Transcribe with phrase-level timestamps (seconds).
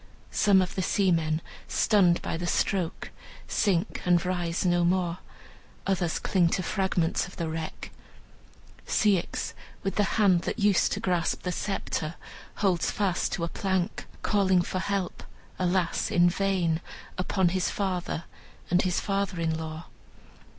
[0.31, 3.11] Some of the seamen, stunned by the stroke,
[3.47, 5.19] sink, and rise no more;
[5.85, 7.91] others cling to fragments of the wreck.
[8.87, 9.53] Ceyx,
[9.83, 12.15] with the hand that used to grasp the sceptre,
[12.55, 15.21] holds fast to a plank, calling for help,
[15.59, 16.81] alas, in vain,
[17.19, 18.23] upon his father
[18.71, 19.85] and his father in law.